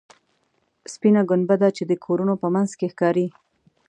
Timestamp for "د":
1.87-1.91